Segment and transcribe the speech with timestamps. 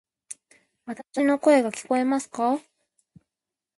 [0.87, 2.59] わたし（の声）が聞こえますか？